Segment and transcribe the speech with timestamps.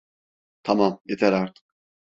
[0.63, 1.63] Tamam, yeter artık!